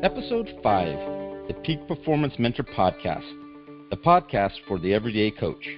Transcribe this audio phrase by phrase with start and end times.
[0.00, 3.28] Episode 5 The Peak Performance Mentor Podcast,
[3.90, 5.68] the podcast for the everyday coach,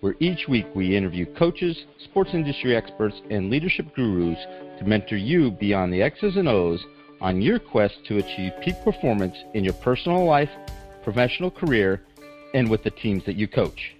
[0.00, 4.38] where each week we interview coaches, sports industry experts, and leadership gurus
[4.78, 6.82] to mentor you beyond the X's and O's
[7.20, 10.50] on your quest to achieve peak performance in your personal life,
[11.04, 12.00] professional career,
[12.54, 13.94] and with the teams that you coach.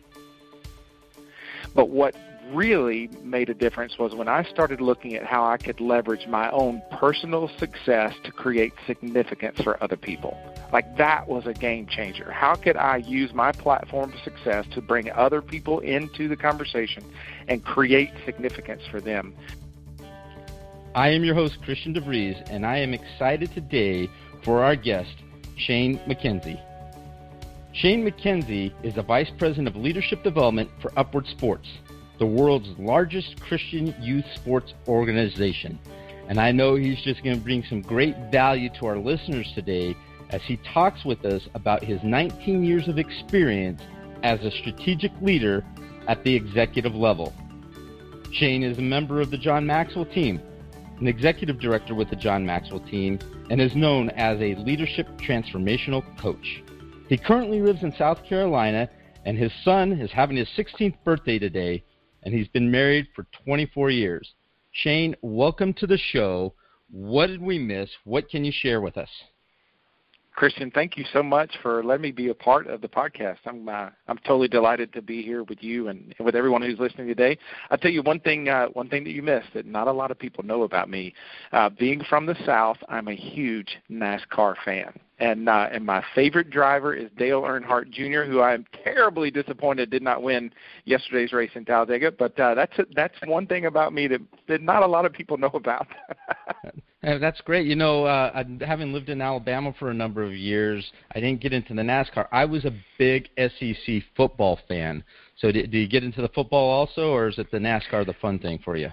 [1.75, 2.17] But what
[2.53, 6.51] really made a difference was when I started looking at how I could leverage my
[6.51, 10.37] own personal success to create significance for other people.
[10.73, 12.31] Like that was a game changer.
[12.31, 17.05] How could I use my platform of success to bring other people into the conversation
[17.49, 19.35] and create significance for them?
[20.95, 24.09] I am your host, Christian DeVries, and I am excited today
[24.43, 25.15] for our guest,
[25.57, 26.61] Shane McKenzie.
[27.73, 31.69] Shane McKenzie is the Vice President of Leadership Development for Upward Sports,
[32.21, 35.79] the world's largest Christian youth sports organization.
[36.29, 39.97] And I know he's just going to bring some great value to our listeners today
[40.29, 43.81] as he talks with us about his 19 years of experience
[44.23, 45.65] as a strategic leader
[46.09, 47.33] at the executive level.
[48.33, 50.43] Shane is a member of the John Maxwell team,
[50.99, 56.05] an executive director with the John Maxwell team, and is known as a leadership transformational
[56.19, 56.63] coach.
[57.09, 58.91] He currently lives in South Carolina,
[59.25, 61.83] and his son is having his 16th birthday today,
[62.23, 64.35] and he's been married for 24 years.
[64.73, 66.55] Shane, welcome to the show.
[66.91, 67.91] What did we miss?
[68.05, 69.09] What can you share with us?
[70.35, 73.39] Christian, thank you so much for letting me be a part of the podcast.
[73.47, 76.79] I'm uh, I'm totally delighted to be here with you and, and with everyone who's
[76.79, 77.37] listening today.
[77.71, 80.11] I'll tell you one thing uh, one thing that you missed that not a lot
[80.11, 81.15] of people know about me.
[81.53, 86.51] Uh, being from the South, I'm a huge NASCAR fan and uh, and my favorite
[86.51, 90.51] driver is Dale Earnhardt Jr., who I am terribly disappointed did not win
[90.85, 92.11] yesterday's race in Talladega.
[92.11, 95.13] But uh, that's a, that's one thing about me that, that not a lot of
[95.13, 95.87] people know about.
[97.03, 97.67] that's great.
[97.67, 101.53] You know, uh, having lived in Alabama for a number of years, I didn't get
[101.53, 102.27] into the NASCAR.
[102.33, 105.03] I was a big SEC football fan.
[105.39, 108.15] So, do, do you get into the football also, or is it the NASCAR the
[108.15, 108.91] fun thing for you?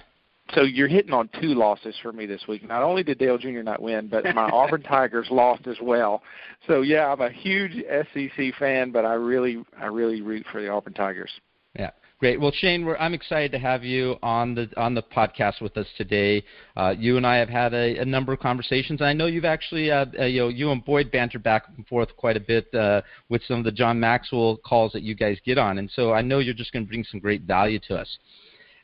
[0.54, 2.68] so you're hitting on two losses for me this week.
[2.68, 3.62] Not only did Dale Jr.
[3.64, 6.24] not win, but my Auburn Tigers lost as well.
[6.68, 7.84] So yeah, I'm a huge
[8.14, 11.32] SEC fan, but I really, I really root for the Auburn Tigers.
[11.78, 11.92] Yeah.
[12.20, 12.42] Great.
[12.42, 16.44] Well, Shane, I'm excited to have you on the on the podcast with us today.
[16.76, 19.04] Uh, you and I have had a, a number of conversations.
[19.04, 22.10] I know you've actually, uh, uh, you know, you and Boyd banter back and forth
[22.18, 25.60] quite a bit uh, with some of the John Maxwell calls that you guys get
[25.60, 28.18] on, and so I know you're just going to bring some great value to us.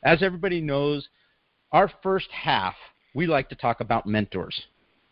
[0.04, 1.10] As everybody knows,
[1.72, 2.76] our first half,
[3.16, 4.62] we like to talk about mentors.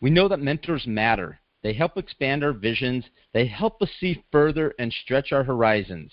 [0.00, 1.40] We know that mentors matter.
[1.64, 6.12] They help expand our visions, they help us see further and stretch our horizons.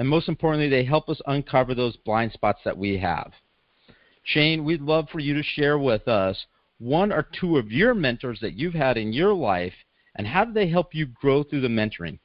[0.00, 3.32] And most importantly, they help us uncover those blind spots that we have.
[4.22, 6.46] Shane, we'd love for you to share with us
[6.78, 9.74] one or two of your mentors that you've had in your life,
[10.16, 12.18] and how do they help you grow through the mentoring?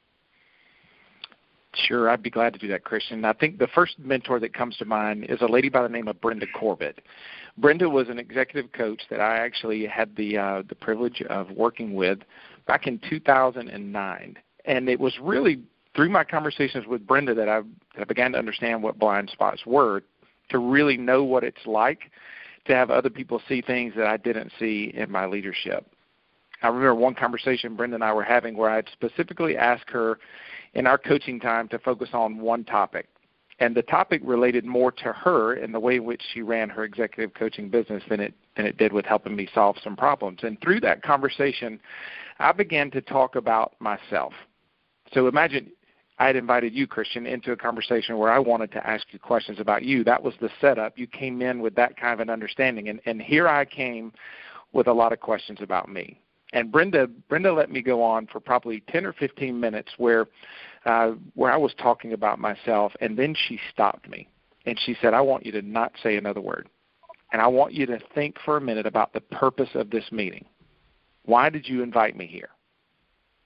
[1.74, 3.26] Sure, I'd be glad to do that, Christian.
[3.26, 6.08] I think the first mentor that comes to mind is a lady by the name
[6.08, 7.02] of Brenda Corbett.
[7.58, 11.92] Brenda was an executive coach that I actually had the uh, the privilege of working
[11.92, 12.20] with
[12.66, 15.60] back in 2009, and it was really
[15.96, 17.62] through my conversations with Brenda that I,
[17.98, 20.02] I began to understand what blind spots were,
[20.50, 22.10] to really know what it's like
[22.66, 25.86] to have other people see things that I didn't see in my leadership.
[26.62, 30.18] I remember one conversation Brenda and I were having where I specifically asked her
[30.74, 33.08] in our coaching time to focus on one topic
[33.58, 36.84] and the topic related more to her and the way in which she ran her
[36.84, 40.40] executive coaching business than it than it did with helping me solve some problems.
[40.42, 41.80] And through that conversation,
[42.38, 44.32] I began to talk about myself.
[45.12, 45.70] So imagine
[46.18, 49.60] I had invited you, Christian, into a conversation where I wanted to ask you questions
[49.60, 50.02] about you.
[50.04, 50.98] That was the setup.
[50.98, 54.12] You came in with that kind of an understanding, and, and here I came
[54.72, 56.20] with a lot of questions about me.
[56.52, 60.26] And Brenda, Brenda let me go on for probably 10 or 15 minutes where
[60.86, 64.28] uh, where I was talking about myself, and then she stopped me,
[64.66, 66.68] and she said, "I want you to not say another word,
[67.32, 70.44] and I want you to think for a minute about the purpose of this meeting.
[71.24, 72.50] Why did you invite me here?"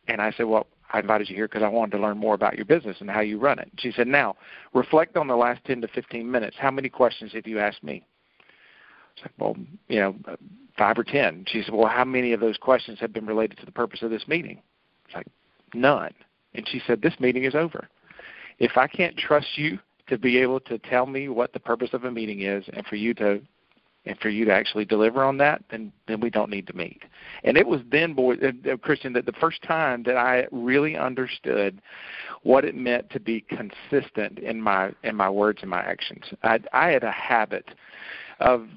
[0.07, 2.57] And I said, "Well, I invited you here because I wanted to learn more about
[2.57, 4.37] your business and how you run it." She said, "Now,
[4.75, 6.57] reflect on the last 10 to 15 minutes.
[6.59, 8.05] How many questions have you asked me?"
[9.19, 9.57] I said, "Well,
[9.89, 10.17] you know,
[10.77, 11.45] five or ten.
[11.47, 14.11] She said, "Well, how many of those questions have been related to the purpose of
[14.11, 14.63] this meeting?"
[15.07, 15.27] It's like
[15.75, 16.15] none.
[16.55, 17.89] And she said, This meeting is over.
[18.59, 19.79] If I can't trust you
[20.09, 22.97] to be able to tell me what the purpose of a meeting is and for
[22.97, 23.41] you to
[24.07, 27.03] and for you to actually deliver on that, then then we don't need to meet.
[27.45, 30.97] And it was then, boy, uh, uh, Christian, that the first time that I really
[30.97, 31.81] understood
[32.43, 36.25] what it meant to be consistent in my in my words and my actions.
[36.43, 37.69] I, I had a habit
[38.41, 38.69] of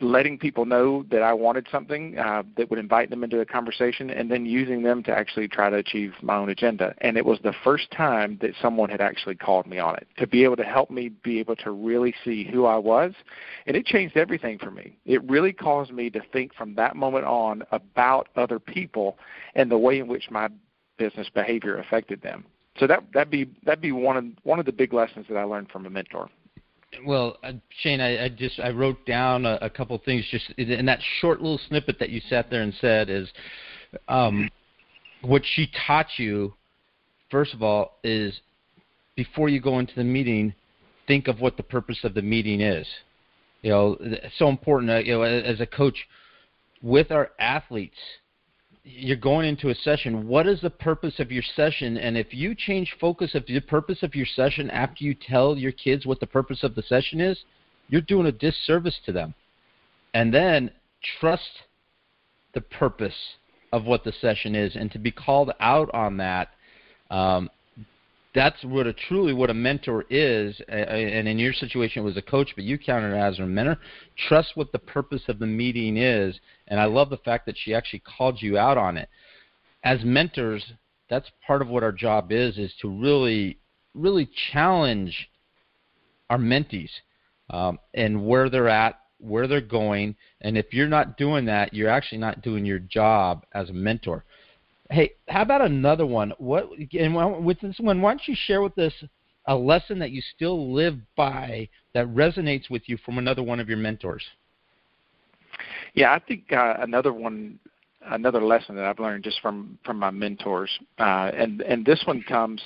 [0.00, 4.10] letting people know that I wanted something uh, that would invite them into a conversation,
[4.10, 6.94] and then using them to actually try to achieve my own agenda.
[6.98, 10.26] And it was the first time that someone had actually called me on it to
[10.26, 13.12] be able to help me be able to really see who I was,
[13.66, 14.98] and it changed everything for me.
[15.04, 19.18] It really caused me to think from that moment on about other people
[19.54, 20.48] and the way in which my
[20.98, 22.44] business behavior affected them.
[22.78, 25.44] So that that'd be that'd be one of one of the big lessons that I
[25.44, 26.28] learned from a mentor.
[27.06, 30.86] Well, uh, Shane, I, I just I wrote down a, a couple things just in
[30.86, 33.28] that short little snippet that you sat there and said is
[34.08, 34.50] um,
[35.22, 36.54] what she taught you.
[37.30, 38.40] First of all, is
[39.16, 40.54] before you go into the meeting,
[41.06, 42.86] think of what the purpose of the meeting is.
[43.62, 44.90] You know, it's so important.
[44.90, 45.96] Uh, you know, as a coach,
[46.82, 47.96] with our athletes,
[48.84, 50.28] you're going into a session.
[50.28, 51.96] What is the purpose of your session?
[51.96, 55.72] And if you change focus of the purpose of your session after you tell your
[55.72, 57.44] kids what the purpose of the session is,
[57.88, 59.34] you're doing a disservice to them.
[60.12, 60.70] And then
[61.18, 61.48] trust
[62.52, 63.16] the purpose
[63.72, 66.50] of what the session is, and to be called out on that.
[67.10, 67.50] Um,
[68.34, 70.60] that's what a truly what a mentor is.
[70.68, 73.78] And in your situation, it was a coach, but you counted it as a mentor.
[74.28, 76.38] Trust what the purpose of the meeting is,
[76.68, 79.08] and I love the fact that she actually called you out on it.
[79.84, 80.64] As mentors,
[81.08, 83.58] that's part of what our job is: is to really,
[83.94, 85.28] really challenge
[86.28, 86.90] our mentees
[87.50, 90.16] um, and where they're at, where they're going.
[90.40, 94.24] And if you're not doing that, you're actually not doing your job as a mentor.
[94.90, 96.32] Hey, how about another one?
[96.38, 98.92] What and with this one, why don't you share with us
[99.46, 103.68] a lesson that you still live by that resonates with you from another one of
[103.68, 104.24] your mentors?
[105.94, 107.58] Yeah, I think uh, another one,
[108.06, 112.22] another lesson that I've learned just from from my mentors, uh, and and this one
[112.22, 112.60] comes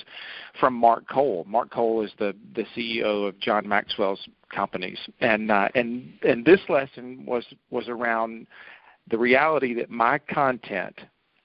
[0.59, 1.45] from Mark Cole.
[1.47, 6.61] Mark Cole is the the CEO of John Maxwell's companies, and uh, and and this
[6.67, 8.47] lesson was was around
[9.09, 10.99] the reality that my content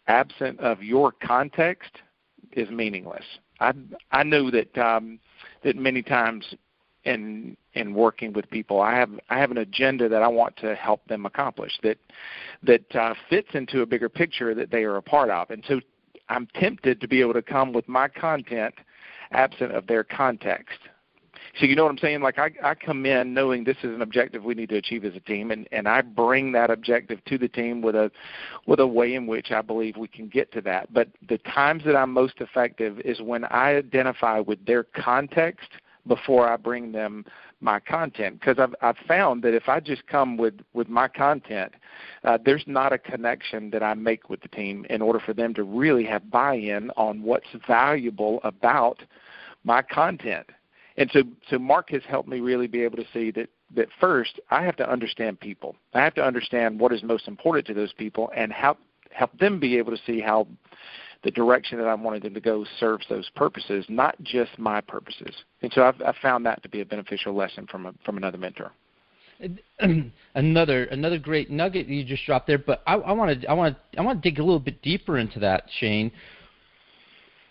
[0.07, 1.91] absent of your context
[2.53, 3.25] is meaningless.
[3.61, 3.73] I
[4.11, 5.19] I know that um,
[5.63, 6.55] that many times
[7.05, 10.75] in in working with people, I have I have an agenda that I want to
[10.75, 11.99] help them accomplish that
[12.63, 15.81] that uh, fits into a bigger picture that they are a part of, and so
[16.29, 18.75] I'm tempted to be able to come with my content
[19.33, 20.79] absent of their context
[21.59, 22.21] so you know what I'm saying?
[22.21, 25.15] Like I, I come in knowing this is an objective we need to achieve as
[25.15, 28.11] a team, and and I bring that objective to the team with a
[28.67, 30.93] with a way in which I believe we can get to that.
[30.93, 35.69] But the times that I'm most effective is when I identify with their context
[36.07, 37.25] before I bring them
[37.61, 41.73] my content because I've I've found that if I just come with with my content,
[42.25, 45.55] uh, there's not a connection that I make with the team in order for them
[45.55, 49.03] to really have buy-in on what's valuable about
[49.65, 50.47] my content.
[50.97, 54.39] And so, so Mark has helped me really be able to see that that first
[54.51, 55.75] I have to understand people.
[55.93, 58.79] I have to understand what is most important to those people and help
[59.11, 60.47] help them be able to see how
[61.23, 65.35] the direction that I'm wanting them to go serves those purposes, not just my purposes.
[65.63, 68.39] And so I've, I've found that to be a beneficial lesson from a, from another
[68.39, 68.73] mentor.
[70.35, 73.99] another another great nugget you just dropped there, but I want to I want to
[73.99, 76.13] I want to dig a little bit deeper into that, Shane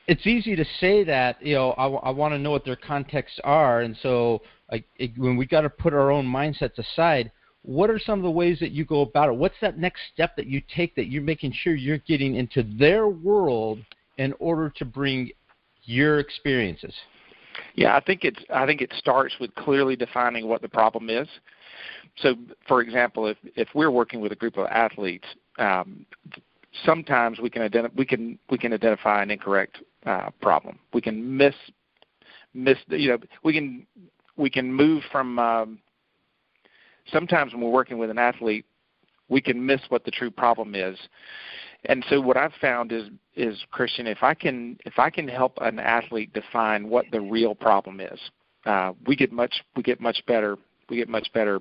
[0.08, 3.40] it's easy to say that you know I, I want to know what their contexts
[3.44, 4.42] are, and so
[4.72, 7.32] I, it, when we got to put our own mindsets aside,
[7.64, 9.36] what are some of the ways that you go about it?
[9.36, 13.08] What's that next step that you take that you're making sure you're getting into their
[13.08, 13.80] world
[14.18, 15.32] in order to bring
[15.84, 16.94] your experiences?
[17.76, 21.28] Yeah, I think it's I think it starts with clearly defining what the problem is.
[22.18, 22.36] So,
[22.68, 25.26] for example, if if we're working with a group of athletes,
[25.58, 26.06] um,
[26.86, 30.80] sometimes we can identify we can we can identify an incorrect uh, problem.
[30.94, 31.56] We can miss
[32.54, 33.86] miss you know we can
[34.36, 35.80] we can move from um,
[37.12, 38.66] sometimes when we're working with an athlete
[39.30, 40.98] we can miss what the true problem is.
[41.86, 45.58] And so what I've found is is Christian if I can if I can help
[45.62, 48.20] an athlete define what the real problem is,
[48.66, 50.58] uh, we get much we get much better
[50.90, 51.60] we get much better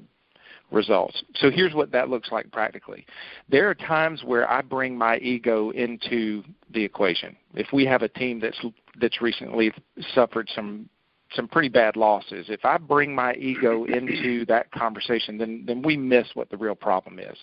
[0.73, 1.23] results.
[1.37, 3.07] So here's what that looks like practically.
[3.49, 7.37] There are times where I bring my ego into the equation.
[7.55, 8.59] If we have a team that's
[9.01, 9.73] that's recently
[10.15, 10.89] suffered some
[11.35, 15.97] some pretty bad losses, if I bring my ego into that conversation, then then we
[15.97, 17.37] miss what the real problem is.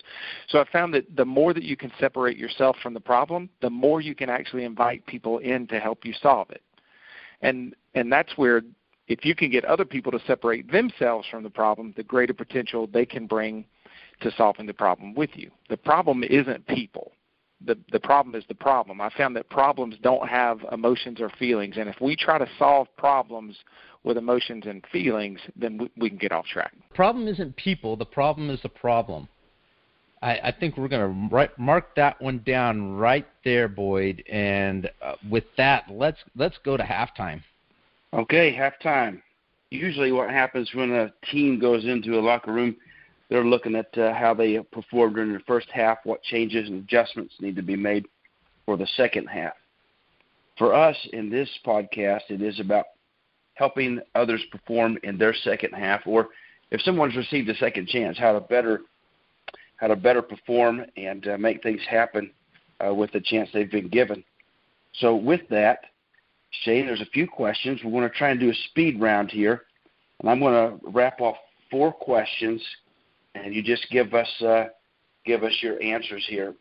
[0.48, 3.70] So I found that the more that you can separate yourself from the problem, the
[3.70, 6.62] more you can actually invite people in to help you solve it.
[7.42, 8.62] And and that's where
[9.14, 12.80] if you can get other people to separate themselves from the problem, the greater potential
[12.86, 13.64] they can bring
[14.22, 15.50] to solving the problem with you.
[15.68, 17.06] The problem isn't people.
[17.64, 19.00] the the problem is the problem.
[19.00, 22.86] I found that problems don't have emotions or feelings, and if we try to solve
[22.96, 23.56] problems
[24.02, 26.72] with emotions and feelings, then we, we can get off track.
[26.90, 27.96] The problem isn't people.
[27.96, 29.28] The problem is the problem.
[30.22, 34.22] I, I think we're going to mark that one down right there, Boyd.
[34.30, 37.42] And uh, with that, let's let's go to halftime.
[38.12, 39.22] Okay, halftime.
[39.70, 42.76] Usually, what happens when a team goes into a locker room,
[43.28, 47.34] they're looking at uh, how they performed during the first half, what changes and adjustments
[47.40, 48.06] need to be made
[48.66, 49.52] for the second half.
[50.58, 52.86] For us in this podcast, it is about
[53.54, 56.30] helping others perform in their second half, or
[56.72, 58.80] if someone's received a second chance, how to better
[59.76, 62.30] how to better perform and uh, make things happen
[62.86, 64.22] uh, with the chance they've been given.
[64.94, 65.84] So, with that,
[66.50, 67.80] Shane, there's a few questions.
[67.84, 69.62] We're going to try and do a speed round here,
[70.20, 71.36] and I'm going to wrap off
[71.70, 72.62] four questions,
[73.34, 74.66] and you just give us uh,
[75.24, 76.54] give us your answers here.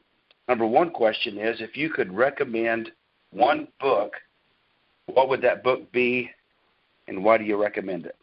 [0.48, 2.92] Number one question is: If you could recommend
[3.32, 4.14] one book,
[5.08, 6.30] what would that book be,
[7.08, 8.16] and why do you recommend it?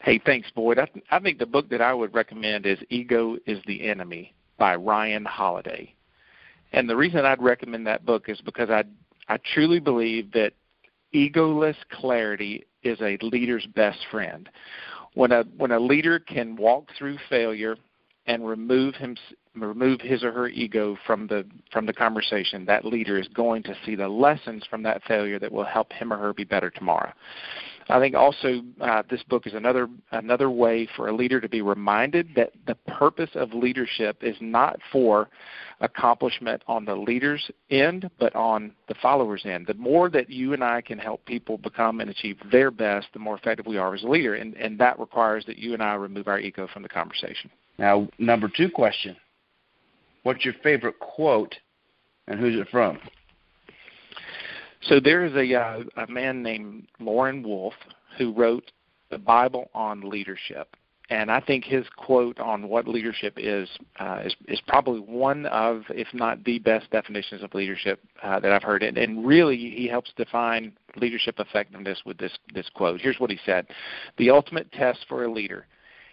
[0.00, 0.78] Hey, thanks, Boyd.
[0.78, 4.76] I, I think the book that I would recommend is Ego is the Enemy by
[4.76, 5.92] Ryan Holiday.
[6.72, 8.84] And the reason I'd recommend that book is because I
[9.28, 10.52] I truly believe that
[11.14, 14.48] egoless clarity is a leader's best friend.
[15.14, 17.76] When a when a leader can walk through failure
[18.26, 19.16] and remove him
[19.54, 23.74] remove his or her ego from the from the conversation, that leader is going to
[23.84, 27.12] see the lessons from that failure that will help him or her be better tomorrow.
[27.88, 31.62] I think also uh, this book is another another way for a leader to be
[31.62, 35.28] reminded that the purpose of leadership is not for
[35.80, 39.66] accomplishment on the leader's end, but on the follower's end.
[39.68, 43.18] The more that you and I can help people become and achieve their best, the
[43.20, 45.94] more effective we are as a leader, and, and that requires that you and I
[45.94, 47.50] remove our ego from the conversation.
[47.78, 49.16] Now, number two question:
[50.24, 51.54] What's your favorite quote,
[52.26, 52.98] and who's it from?
[54.88, 57.74] So there is a uh, a man named Lauren Wolf
[58.18, 58.70] who wrote
[59.10, 60.76] the Bible on leadership,
[61.10, 65.82] and I think his quote on what leadership is uh, is is probably one of,
[65.90, 68.82] if not the best definitions of leadership uh, that I've heard.
[68.82, 73.00] And, and really, he helps define leadership effectiveness with this this quote.
[73.00, 73.66] Here's what he said:
[74.18, 75.66] "The ultimate test for a leader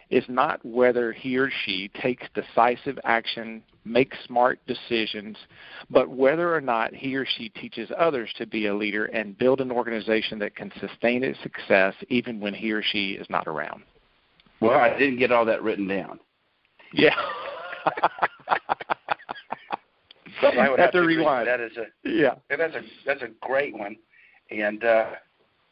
[0.10, 5.38] is not whether he or she takes decisive action, makes smart decisions,
[5.90, 9.62] but whether or not he or she teaches others to be a leader and build
[9.62, 13.84] an organization that can sustain its success even when he or she is not around.
[14.60, 16.20] Well, I didn't get all that written down.
[16.94, 17.16] Yeah.
[20.42, 21.48] so I would have, have to rewind.
[21.48, 22.36] That is a yeah.
[22.50, 23.98] That's a that's a great one,
[24.52, 25.06] and uh,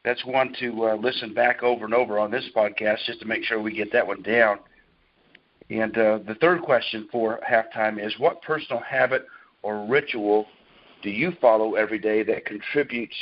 [0.04, 3.44] that's one to uh, listen back over and over on this podcast just to make
[3.44, 4.60] sure we get that one down.
[5.70, 9.26] And uh, the third question for halftime is what personal habit
[9.64, 10.48] or ritual
[11.02, 13.16] do you follow every day that contributes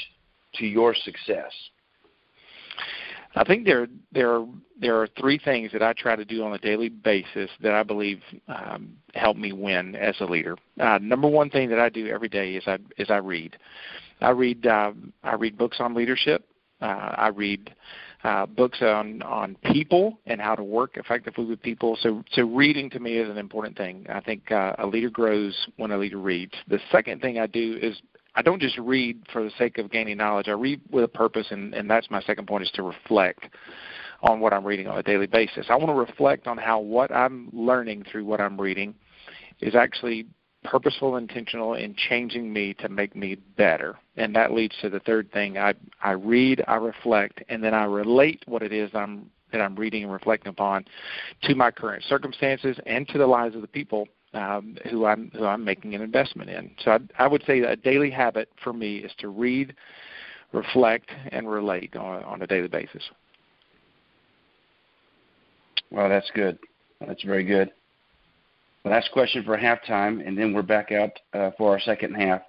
[0.55, 1.51] to your success?
[3.35, 4.43] I think there there
[4.81, 7.83] there are three things that I try to do on a daily basis that I
[7.83, 10.57] believe um, help me win as a leader.
[10.79, 13.57] Uh, number one thing that I do every day is I is I read.
[14.21, 14.93] I read uh,
[15.23, 16.43] I read books on leadership.
[16.81, 17.73] Uh, I read
[18.23, 21.97] uh, books on on people and how to work effectively with people.
[22.01, 24.05] So so reading to me is an important thing.
[24.09, 26.53] I think uh, a leader grows when a leader reads.
[26.67, 28.01] The second thing I do is
[28.35, 30.47] I don't just read for the sake of gaining knowledge.
[30.47, 33.47] I read with a purpose, and, and that's my second point is to reflect
[34.21, 35.67] on what I'm reading on a daily basis.
[35.69, 38.93] I want to reflect on how what I'm learning through what I'm reading
[39.61, 40.27] is actually
[40.63, 43.97] purposeful, intentional in changing me to make me better.
[44.17, 45.57] And that leads to the third thing.
[45.57, 45.73] I
[46.03, 50.03] I read, I reflect, and then I relate what it is I'm that I'm reading
[50.03, 50.85] and reflecting upon
[51.43, 55.45] to my current circumstances and to the lives of the people um, who I'm who
[55.45, 56.71] I'm making an investment in.
[56.83, 59.75] So I, I would say a daily habit for me is to read,
[60.51, 63.03] reflect, and relate on, on a daily basis.
[65.91, 66.59] Well, that's good.
[67.05, 67.71] That's very good.
[68.89, 72.41] Last question for halftime, and then we're back out uh, for our second half.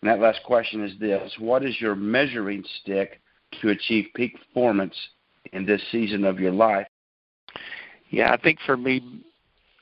[0.00, 3.20] And that last question is this What is your measuring stick
[3.60, 4.94] to achieve peak performance
[5.52, 6.86] in this season of your life?
[8.10, 9.24] Yeah, I think for me,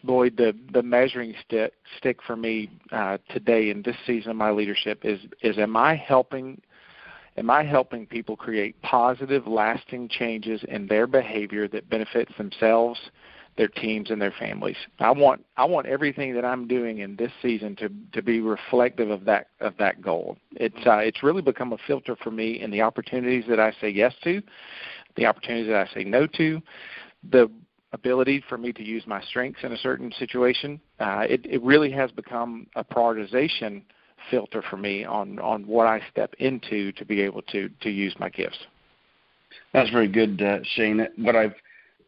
[0.02, 4.52] Boyd, the the measuring stick stick for me uh, today in this season of my
[4.52, 6.62] leadership is is am I helping
[7.36, 12.98] am I helping people create positive, lasting changes in their behavior that benefits themselves,
[13.56, 14.76] their teams and their families.
[14.98, 19.10] I want I want everything that I'm doing in this season to to be reflective
[19.10, 20.36] of that of that goal.
[20.52, 23.88] It's uh, it's really become a filter for me in the opportunities that I say
[23.88, 24.42] yes to,
[25.16, 26.60] the opportunities that I say no to,
[27.30, 27.50] the
[27.92, 30.80] ability for me to use my strengths in a certain situation.
[30.98, 33.82] Uh, it, it really has become a prioritization
[34.30, 38.14] filter for me on on what I step into to be able to to use
[38.18, 38.58] my gifts.
[39.72, 41.06] That's very good, uh, Shane.
[41.18, 41.54] What I've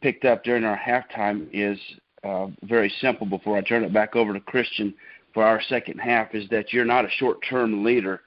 [0.01, 1.79] picked up during our halftime is
[2.25, 3.27] uh, very simple.
[3.27, 4.95] Before I turn it back over to Christian
[5.33, 8.23] for our second half, is that you're not a short-term leader,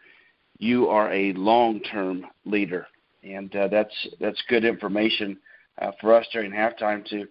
[0.57, 2.87] you are a long-term leader,
[3.23, 5.37] and uh, that's that's good information
[5.81, 7.27] uh, for us during halftime to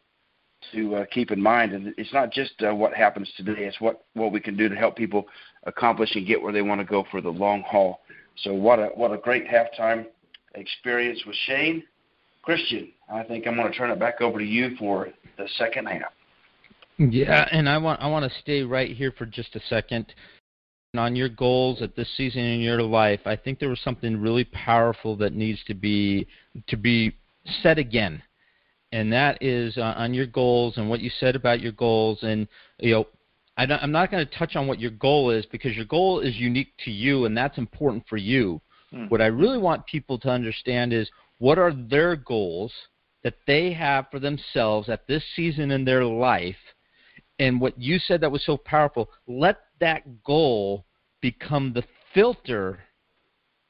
[0.73, 1.73] to uh, keep in mind.
[1.73, 4.75] And it's not just uh, what happens today; it's what what we can do to
[4.75, 5.27] help people
[5.65, 8.01] accomplish and get where they want to go for the long haul.
[8.43, 10.07] So what a what a great halftime
[10.55, 11.83] experience with Shane.
[12.43, 15.87] Christian, I think I'm going to turn it back over to you for the second
[15.87, 16.13] half.
[16.99, 20.07] Yeah, and I want I want to stay right here for just a second
[20.97, 23.21] on your goals at this season in your life.
[23.25, 26.27] I think there was something really powerful that needs to be
[26.67, 27.15] to be
[27.63, 28.23] said again
[28.93, 32.19] and that is uh, on your goals and what you said about your goals.
[32.23, 33.07] And you know,
[33.57, 36.37] I am not going to touch on what your goal is because your goal is
[36.37, 38.61] unique to you, and that's important for you.
[38.93, 39.11] Mm.
[39.11, 42.73] What I really want people to understand is what are their goals
[43.25, 46.57] that they have for themselves at this season in their life.
[47.39, 50.85] And what you said that was so powerful, let that goal
[51.21, 52.81] become the filter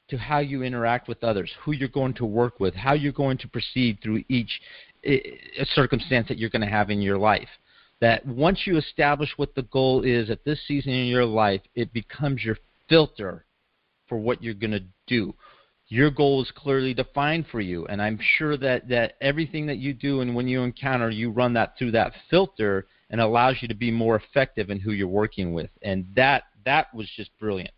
[0.09, 3.37] to how you interact with others, who you're going to work with, how you're going
[3.39, 4.59] to proceed through each
[5.03, 5.19] eh,
[5.57, 7.49] eh, circumstance that you're going to have in your life.
[8.01, 11.93] That once you establish what the goal is at this season in your life, it
[11.93, 12.57] becomes your
[12.87, 13.45] filter
[14.07, 15.35] for what you're going to do.
[15.91, 19.93] Your goal is clearly defined for you, and I'm sure that, that everything that you
[19.93, 23.73] do and when you encounter, you run that through that filter and allows you to
[23.73, 25.71] be more effective in who you're working with.
[25.81, 27.73] And that that was just brilliant.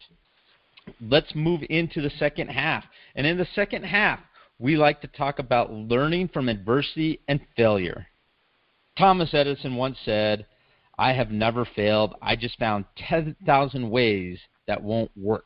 [1.00, 2.84] Let's move into the second half.
[3.15, 4.20] And in the second half,
[4.60, 8.08] we like to talk about learning from adversity and failure.
[8.98, 10.46] Thomas Edison once said,
[10.98, 12.15] I have never failed.
[12.22, 14.38] I just found 10,000 ways
[14.68, 15.46] that won't work.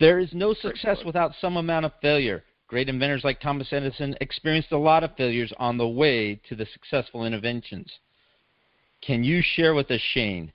[0.00, 2.42] There is no success without some amount of failure.
[2.66, 6.66] Great inventors like Thomas Edison experienced a lot of failures on the way to the
[6.72, 7.90] successful inventions.
[9.02, 10.52] Can you share with us, Shane,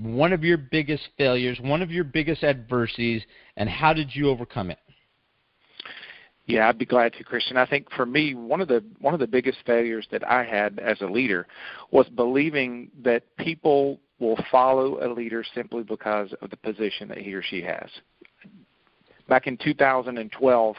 [0.00, 3.22] one of your biggest failures, one of your biggest adversities,
[3.56, 4.78] and how did you overcome it?
[6.46, 7.56] Yeah, I'd be glad to, Christian.
[7.56, 10.78] I think for me, one of the one of the biggest failures that I had
[10.78, 11.46] as a leader
[11.90, 17.34] was believing that people will follow a leader simply because of the position that he
[17.34, 17.88] or she has.
[19.30, 20.76] Back in 2012,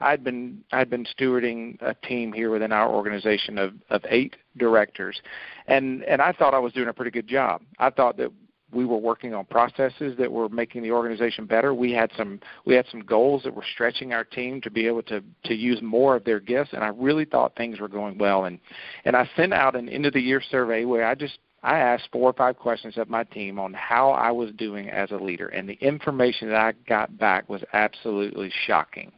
[0.00, 5.20] I'd been I'd been stewarding a team here within our organization of of eight directors,
[5.66, 7.62] and and I thought I was doing a pretty good job.
[7.78, 8.30] I thought that
[8.74, 11.72] we were working on processes that were making the organization better.
[11.72, 15.02] We had some we had some goals that were stretching our team to be able
[15.04, 18.44] to to use more of their gifts, and I really thought things were going well.
[18.44, 18.58] And
[19.04, 22.08] and I sent out an end of the year survey where I just I asked
[22.12, 25.48] four or five questions of my team on how I was doing as a leader,
[25.48, 29.10] and the information that I got back was absolutely shocking.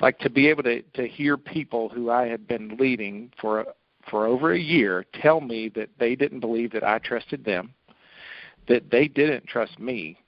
[0.00, 3.66] Like to be able to to hear people who I had been leading for
[4.10, 7.74] for over a year tell me that they didn't believe that I trusted them
[8.68, 10.18] that they didn't trust me,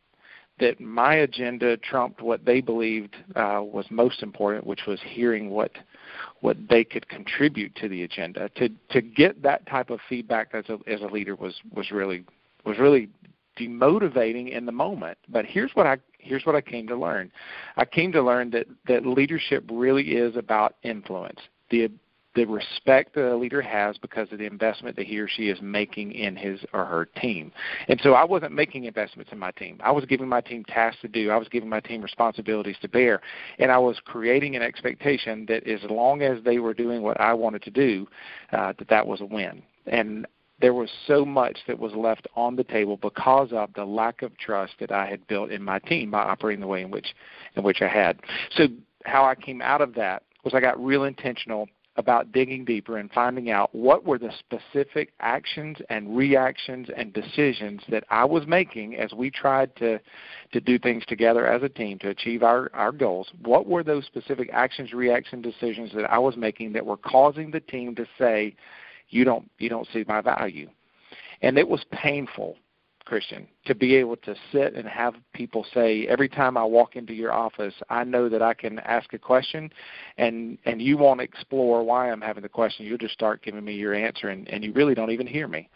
[0.60, 5.72] that my agenda trumped what they believed uh, was most important, which was hearing what
[6.40, 8.48] what they could contribute to the agenda.
[8.56, 12.24] To to get that type of feedback as a as a leader was was really
[12.64, 13.08] was really
[13.58, 15.18] demotivating in the moment.
[15.28, 17.30] But here's what I here's what I came to learn.
[17.76, 21.40] I came to learn that that leadership really is about influence.
[21.70, 21.90] The
[22.34, 25.58] the respect that a leader has because of the investment that he or she is
[25.60, 27.50] making in his or her team.
[27.88, 29.80] And so I wasn't making investments in my team.
[29.82, 31.30] I was giving my team tasks to do.
[31.30, 33.20] I was giving my team responsibilities to bear.
[33.58, 37.34] And I was creating an expectation that as long as they were doing what I
[37.34, 38.06] wanted to do,
[38.52, 39.62] uh, that that was a win.
[39.86, 40.26] And
[40.60, 44.36] there was so much that was left on the table because of the lack of
[44.38, 47.14] trust that I had built in my team by operating the way in which
[47.54, 48.20] in which I had.
[48.56, 48.66] So
[49.04, 53.10] how I came out of that was I got real intentional about digging deeper and
[53.10, 58.94] finding out what were the specific actions and reactions and decisions that I was making
[58.96, 59.98] as we tried to
[60.52, 63.28] to do things together as a team to achieve our, our goals.
[63.42, 67.60] What were those specific actions, reaction decisions that I was making that were causing the
[67.60, 68.54] team to say,
[69.08, 70.70] You don't you don't see my value?
[71.42, 72.56] And it was painful
[73.08, 77.14] Christian, to be able to sit and have people say every time I walk into
[77.14, 79.72] your office, I know that I can ask a question,
[80.18, 82.84] and and you won't explore why I'm having the question.
[82.84, 85.70] You'll just start giving me your answer, and and you really don't even hear me.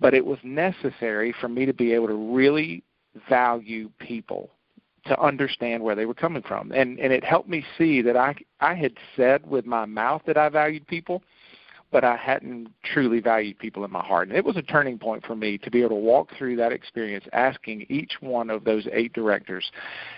[0.00, 2.82] But it was necessary for me to be able to really
[3.28, 4.50] value people
[5.06, 8.34] to understand where they were coming from and and it helped me see that i
[8.60, 11.22] i had said with my mouth that i valued people
[11.90, 14.28] but I hadn't truly valued people in my heart.
[14.28, 16.72] And it was a turning point for me to be able to walk through that
[16.72, 19.70] experience asking each one of those eight directors,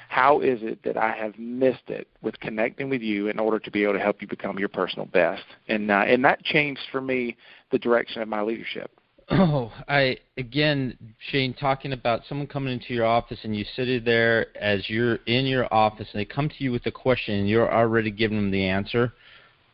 [0.09, 3.71] how is it that I have missed it with connecting with you in order to
[3.71, 5.45] be able to help you become your personal best?
[5.69, 7.37] And uh, and that changed for me
[7.71, 8.91] the direction of my leadership.
[9.29, 10.97] Oh, I again,
[11.31, 15.47] Shane, talking about someone coming into your office and you sit there as you're in
[15.47, 18.51] your office and they come to you with a question and you're already giving them
[18.53, 19.13] the answer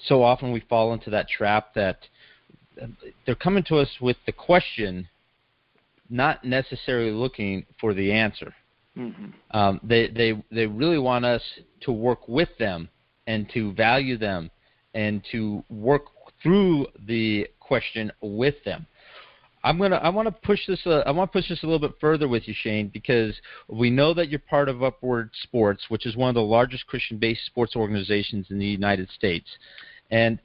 [0.06, 1.98] so often we fall into that trap that
[3.26, 5.08] they're coming to us with the question,
[6.08, 8.54] not necessarily looking for the answer.
[8.96, 9.26] Mm-hmm.
[9.56, 11.42] Um, they they they really want us
[11.82, 12.88] to work with them
[13.26, 14.50] and to value them
[14.94, 16.04] and to work
[16.42, 18.86] through the question with them.
[19.64, 21.88] I'm gonna I want to push this uh, I want to push this a little
[21.88, 23.34] bit further with you, Shane, because
[23.68, 27.46] we know that you're part of Upward Sports, which is one of the largest Christian-based
[27.46, 29.46] sports organizations in the United States.
[30.12, 30.38] And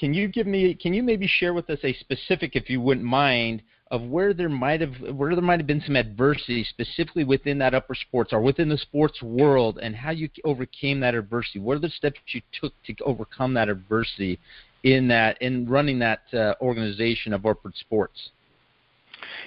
[0.00, 3.06] can you give me can you maybe share with us a specific, if you wouldn't
[3.06, 7.58] mind, of where there might have where there might have been some adversity specifically within
[7.58, 11.58] that Upward Sports or within the sports world and how you overcame that adversity?
[11.58, 14.40] What are the steps you took to overcome that adversity
[14.82, 18.30] in that in running that uh, organization of Upward Sports?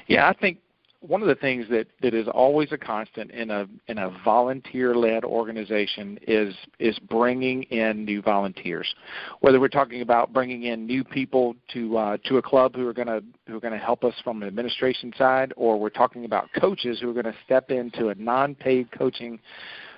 [0.07, 0.59] Yeah i think
[1.07, 4.95] one of the things that, that is always a constant in a in a volunteer
[4.95, 8.93] led organization is is bringing in new volunteers.
[9.41, 12.93] Whether we're talking about bringing in new people to uh, to a club who are
[12.93, 16.25] going to who are going to help us from the administration side, or we're talking
[16.25, 19.39] about coaches who are going to step into a non paid coaching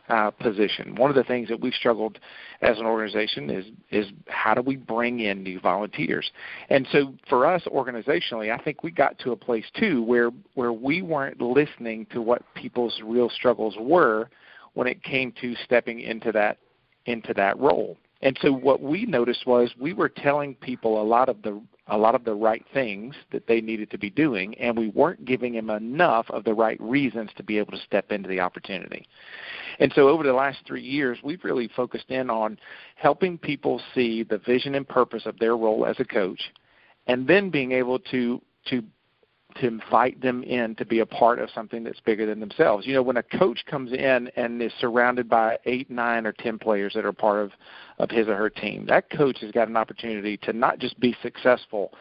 [0.10, 0.96] uh, position.
[0.96, 2.20] One of the things that we've struggled
[2.62, 6.32] as an organization is is how do we bring in new volunteers?
[6.70, 10.74] And so for us organizationally, I think we got to a place too where where
[10.74, 14.30] we weren't listening to what people's real struggles were
[14.74, 16.58] when it came to stepping into that
[17.06, 17.98] into that role.
[18.22, 21.98] And so what we noticed was we were telling people a lot of the a
[21.98, 25.54] lot of the right things that they needed to be doing, and we weren't giving
[25.54, 29.08] them enough of the right reasons to be able to step into the opportunity.
[29.80, 32.58] And so over the last three years, we've really focused in on
[32.96, 36.42] helping people see the vision and purpose of their role as a coach,
[37.08, 38.84] and then being able to to
[39.60, 42.86] to invite them in to be a part of something that's bigger than themselves.
[42.86, 46.58] You know, when a coach comes in and is surrounded by eight, nine, or ten
[46.60, 47.52] players that are part of
[48.00, 51.16] of his or her team, that coach has got an opportunity to not just be
[51.22, 51.94] successful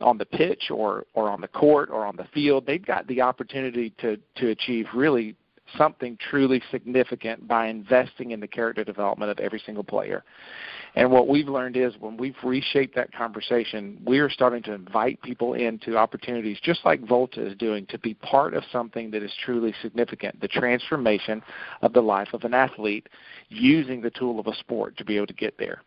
[0.00, 2.66] on the pitch or or on the court or on the field.
[2.66, 5.36] They've got the opportunity to to achieve really
[5.76, 10.24] something truly significant by investing in the character development of every single player.
[10.94, 15.22] And what we've learned is when we've reshaped that conversation, we are starting to invite
[15.22, 19.32] people into opportunities just like Volta is doing to be part of something that is
[19.44, 21.42] truly significant, the transformation
[21.80, 23.08] of the life of an athlete
[23.48, 25.80] using the tool of a sport to be able to get there.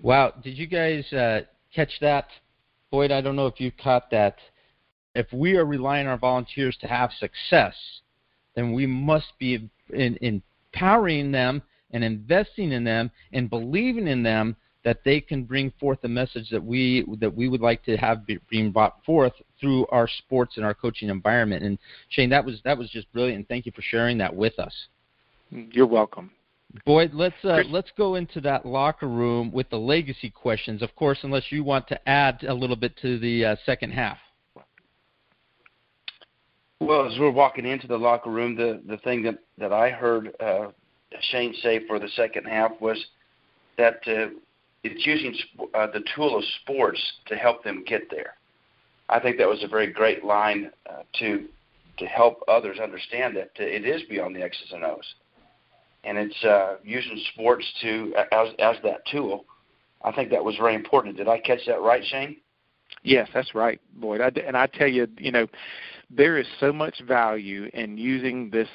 [0.00, 1.40] Wow, did you guys uh,
[1.74, 2.28] catch that?
[2.90, 4.36] Boyd, I don't know if you caught that.
[5.14, 7.74] If we are relying on our volunteers to have success,
[8.54, 14.56] then we must be in, empowering them and investing in them and believing in them
[14.84, 18.26] that they can bring forth the message that we that we would like to have
[18.26, 21.62] be, being brought forth through our sports and our coaching environment.
[21.62, 23.46] And Shane, that was that was just brilliant.
[23.48, 24.72] Thank you for sharing that with us.
[25.50, 26.30] You're welcome.
[26.86, 30.82] Boyd, let's uh, let's go into that locker room with the legacy questions.
[30.82, 34.18] Of course, unless you want to add a little bit to the uh, second half.
[36.80, 40.34] Well, as we're walking into the locker room, the the thing that that I heard
[40.40, 40.68] uh,
[41.20, 42.98] Shane say for the second half was
[43.76, 44.30] that uh,
[44.82, 48.34] it's using sp- uh, the tool of sports to help them get there.
[49.10, 51.46] I think that was a very great line uh, to
[51.98, 55.14] to help others understand that it is beyond the X's and O's,
[56.04, 59.44] and it's uh, using sports to as as that tool.
[60.02, 61.18] I think that was very important.
[61.18, 62.38] Did I catch that right, Shane?
[63.02, 64.20] Yes, that's right, Boyd.
[64.20, 65.46] I, and I tell you, you know,
[66.10, 68.68] there is so much value in using this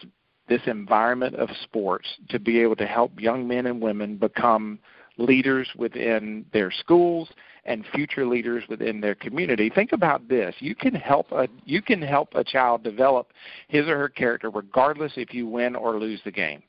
[0.47, 4.77] this environment of sports to be able to help young men and women become
[5.17, 7.29] leaders within their schools
[7.65, 9.71] and future leaders within their community.
[9.73, 10.53] Think about this.
[10.59, 13.31] You can help a you can help a child develop
[13.67, 16.61] his or her character regardless if you win or lose the game.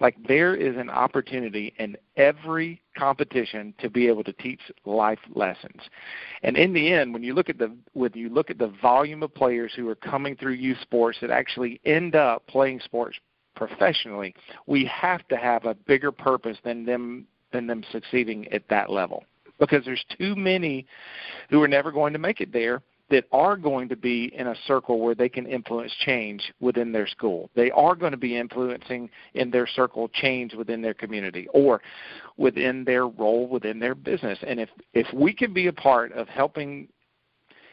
[0.00, 5.82] Like there is an opportunity in every competition to be able to teach life lessons.
[6.42, 9.22] And in the end, when you look at the when you look at the volume
[9.22, 13.18] of players who are coming through youth sports that actually end up playing sports
[13.54, 14.34] professionally,
[14.66, 19.24] we have to have a bigger purpose than them than them succeeding at that level.
[19.58, 20.86] Because there's too many
[21.50, 24.54] who are never going to make it there that are going to be in a
[24.66, 27.50] circle where they can influence change within their school.
[27.54, 31.82] They are going to be influencing in their circle change within their community or
[32.36, 34.38] within their role within their business.
[34.46, 36.88] And if if we can be a part of helping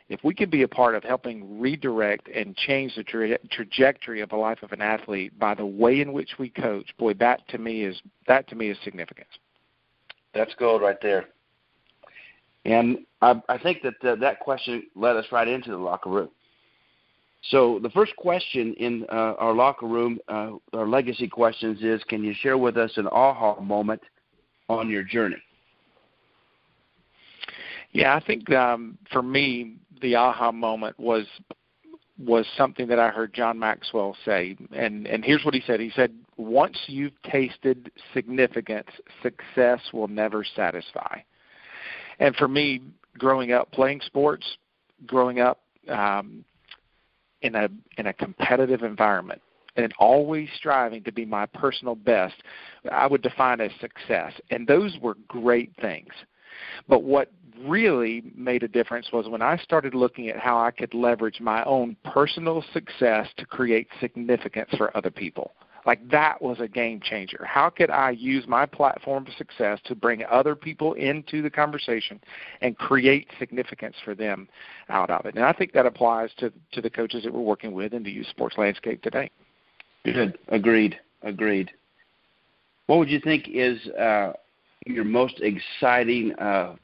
[0.09, 4.29] if we can be a part of helping redirect and change the tra- trajectory of
[4.29, 7.57] the life of an athlete by the way in which we coach, boy, that to
[7.57, 9.27] me is that to me is significant.
[10.33, 11.25] That's gold right there.
[12.67, 16.29] And I, I think that uh, that question led us right into the locker room.
[17.49, 22.23] So the first question in uh, our locker room, uh, our legacy questions is, can
[22.23, 24.01] you share with us an aha moment
[24.67, 25.37] on your journey?
[27.93, 31.25] Yeah, I think um, for me, the aha moment was
[32.19, 35.79] was something that I heard John Maxwell say, and and here's what he said.
[35.79, 38.89] He said, "Once you've tasted significance,
[39.23, 41.19] success will never satisfy."
[42.19, 42.81] And for me,
[43.17, 44.45] growing up playing sports,
[45.05, 46.43] growing up um,
[47.41, 49.41] in a in a competitive environment,
[49.75, 52.35] and always striving to be my personal best,
[52.91, 54.33] I would define as success.
[54.49, 56.11] And those were great things.
[56.87, 57.31] But what
[57.65, 61.63] really made a difference was when I started looking at how I could leverage my
[61.63, 65.53] own personal success to create significance for other people.
[65.87, 67.45] Like that was a game changer.
[67.45, 72.19] How could I use my platform of success to bring other people into the conversation
[72.59, 74.49] and create significance for them
[74.89, 75.35] out of it?
[75.35, 78.11] And I think that applies to to the coaches that we're working with in the
[78.11, 79.31] youth sports landscape today.
[80.03, 80.37] Good.
[80.49, 80.99] Agreed.
[81.23, 81.71] Agreed.
[82.87, 84.33] What would you think is uh,
[84.85, 86.75] your most exciting uh,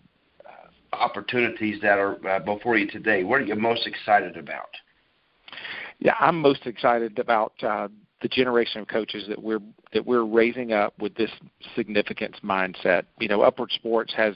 [0.94, 3.26] opportunities that are uh, before you today?
[3.26, 4.70] What are you most excited about?
[6.00, 7.90] Yeah, I'm most excited about uh,
[8.24, 9.60] the generation of coaches that we're
[9.92, 11.30] that we're raising up with this
[11.76, 13.04] significance mindset.
[13.20, 14.34] You know, Upward Sports has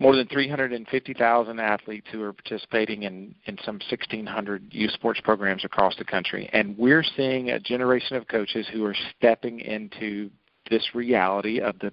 [0.00, 5.94] more than 350,000 athletes who are participating in in some 1,600 youth sports programs across
[5.96, 10.30] the country, and we're seeing a generation of coaches who are stepping into
[10.70, 11.92] this reality of the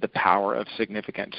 [0.00, 1.36] the power of significance.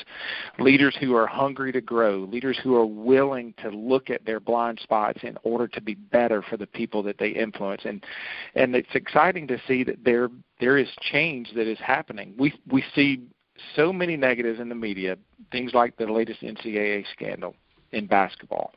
[0.59, 4.79] Leaders who are hungry to grow, leaders who are willing to look at their blind
[4.81, 7.81] spots in order to be better for the people that they influence.
[7.85, 8.03] And
[8.55, 12.33] and it's exciting to see that there there is change that is happening.
[12.37, 13.21] We we see
[13.75, 15.17] so many negatives in the media,
[15.51, 17.55] things like the latest NCAA scandal
[17.91, 18.73] in basketball,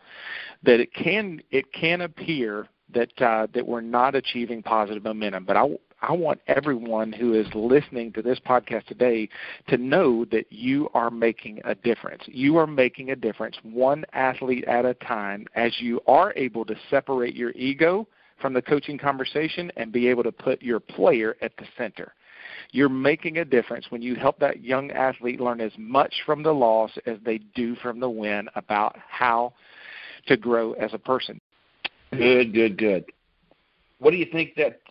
[0.63, 5.45] that it can it can appear that uh, that we're not achieving positive momentum.
[5.45, 5.69] But I
[6.03, 9.29] I want everyone who is listening to this podcast today
[9.69, 12.25] to know that you are making a difference.
[12.27, 16.75] You are making a difference one athlete at a time as you are able to
[16.91, 18.09] separate your ego
[18.41, 22.13] from the coaching conversation and be able to put your player at the center.
[22.73, 26.53] You're making a difference when you help that young athlete learn as much from the
[26.53, 29.53] loss as they do from the win about how
[30.27, 31.41] to grow as a person.
[32.11, 33.05] Good, good, good.
[33.99, 34.82] What do you think that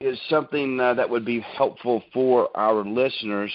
[0.00, 3.52] is something uh, that would be helpful for our listeners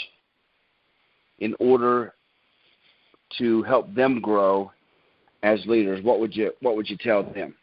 [1.40, 2.14] in order
[3.38, 4.72] to help them grow
[5.44, 6.04] as leaders?
[6.04, 7.56] What would you What would you tell them?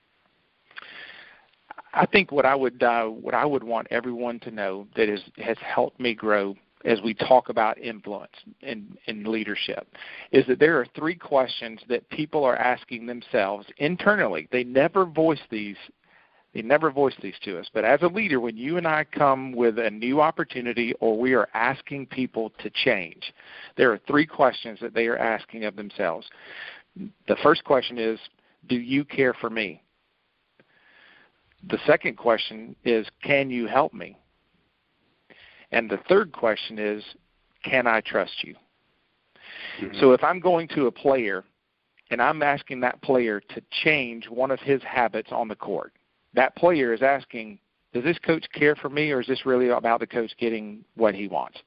[1.95, 5.21] I think what I would uh, what I would want everyone to know that is,
[5.39, 9.89] has helped me grow as we talk about influence and, in leadership
[10.31, 14.49] is that there are three questions that people are asking themselves internally.
[14.53, 15.77] They never voice these
[16.55, 17.69] they never voice these to us.
[17.73, 21.35] But as a leader, when you and I come with a new opportunity or we
[21.35, 23.33] are asking people to change,
[23.77, 26.27] there are three questions that they are asking of themselves.
[26.97, 28.19] The first question is,
[28.69, 29.83] Do you care for me?
[31.69, 34.17] The second question is, Can you help me?
[35.71, 37.05] And the third question is,
[37.63, 38.55] Can I trust you?
[39.81, 40.01] Mm-hmm.
[40.01, 41.45] So if I'm going to a player
[42.11, 45.93] and I'm asking that player to change one of his habits on the court,
[46.35, 47.59] that player is asking,
[47.93, 51.15] does this coach care for me, or is this really about the coach getting what
[51.15, 51.59] he wants?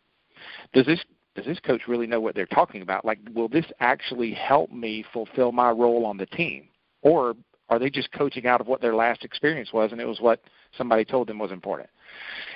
[0.73, 1.03] Does this
[1.35, 3.05] does this coach really know what they're talking about?
[3.05, 6.67] Like, will this actually help me fulfill my role on the team,
[7.01, 7.35] or
[7.69, 10.41] are they just coaching out of what their last experience was, and it was what
[10.77, 11.89] somebody told them was important?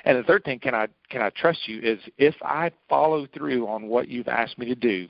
[0.04, 1.80] And the third thing, can I can I trust you?
[1.80, 5.08] Is if I follow through on what you've asked me to do,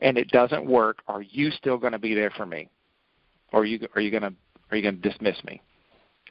[0.00, 2.68] and it doesn't work, are you still going to be there for me,
[3.52, 4.32] or are you are you going to
[4.70, 5.60] are you going to dismiss me?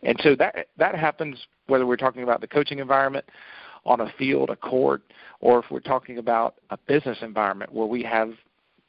[0.03, 3.25] And so that that happens whether we're talking about the coaching environment
[3.85, 5.01] on a field, a court,
[5.39, 8.33] or if we're talking about a business environment where we have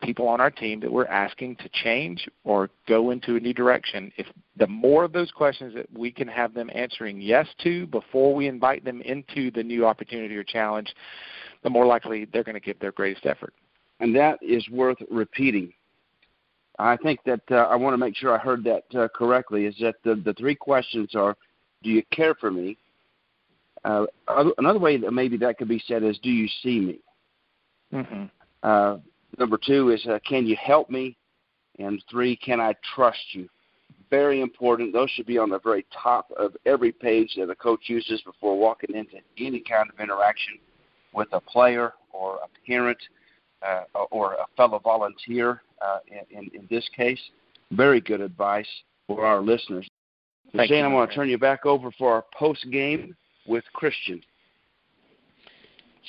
[0.03, 4.13] people on our team that we're asking to change or go into a new direction.
[4.17, 8.35] If the more of those questions that we can have them answering yes to before
[8.35, 10.95] we invite them into the new opportunity or challenge,
[11.65, 13.55] the more likely they're going to give their greatest effort.
[14.01, 15.73] And that is worth repeating.
[16.79, 19.67] I think that uh, I want to make sure I heard that uh, correctly.
[19.67, 21.37] Is that the the three questions are:
[21.83, 22.77] Do you care for me?
[23.85, 24.07] Uh,
[24.59, 26.99] another way that maybe that could be said is, Do you see me?
[27.93, 28.25] Mm-hmm.
[28.63, 28.99] Uh,
[29.39, 31.17] number two is, uh, Can you help me?
[31.79, 33.49] And three, Can I trust you?
[34.11, 34.93] Very important.
[34.93, 38.59] Those should be on the very top of every page that a coach uses before
[38.59, 40.59] walking into any kind of interaction
[41.13, 42.99] with a player or a parent
[43.67, 45.99] uh, or a fellow volunteer uh,
[46.31, 47.21] in, in this case.
[47.73, 48.69] Very good advice
[49.07, 49.89] for our listeners.
[50.55, 53.15] So Shane, I'm going to turn you back over for our post game
[53.47, 54.23] with Christian.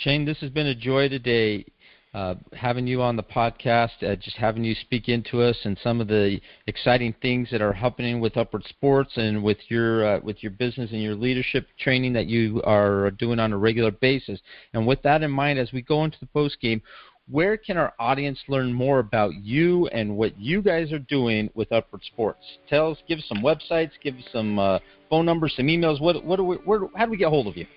[0.04, 1.66] Shane, this has been a joy today.
[2.12, 6.02] Uh, having you on the podcast, uh, just having you speak into us and some
[6.02, 10.42] of the exciting things that are happening with Upward Sports and with your uh, with
[10.42, 14.40] your business and your leadership training that you are doing on a regular basis.
[14.74, 16.82] And with that in mind, as we go into the post game,
[17.30, 21.72] where can our audience learn more about you and what you guys are doing with
[21.72, 22.44] Upward Sports?
[22.68, 26.02] Tell us, give us some websites, give us some uh, phone numbers, some emails.
[26.02, 27.68] What, what do we, where, how do we get hold of you?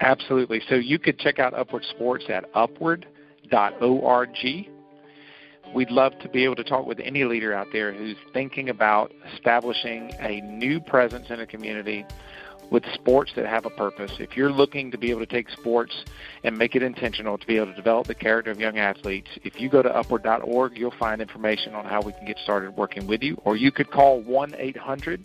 [0.00, 0.60] Absolutely.
[0.68, 4.28] So you could check out Upward Sports at upward.org.
[5.74, 9.10] We'd love to be able to talk with any leader out there who's thinking about
[9.34, 12.04] establishing a new presence in a community
[12.72, 14.12] with sports that have a purpose.
[14.18, 16.04] If you're looking to be able to take sports
[16.42, 19.60] and make it intentional to be able to develop the character of young athletes, if
[19.60, 23.22] you go to upward.org, you'll find information on how we can get started working with
[23.22, 23.38] you.
[23.44, 25.22] Or you could call 1 800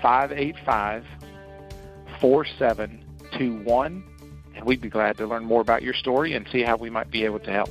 [0.00, 1.04] 585
[2.20, 4.04] 4721,
[4.54, 7.10] and we'd be glad to learn more about your story and see how we might
[7.10, 7.70] be able to help.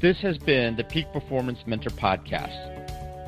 [0.00, 2.71] This has been the Peak Performance Mentor Podcast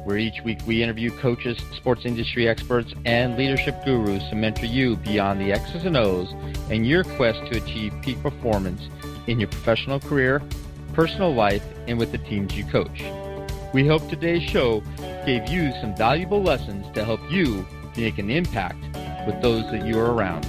[0.05, 4.97] where each week we interview coaches, sports industry experts, and leadership gurus to mentor you
[4.97, 6.33] beyond the X's and O's
[6.71, 8.83] in your quest to achieve peak performance
[9.27, 10.43] in your professional career,
[10.93, 13.03] personal life, and with the teams you coach.
[13.73, 14.83] We hope today's show
[15.27, 18.85] gave you some valuable lessons to help you make an impact
[19.27, 20.47] with those that you are around.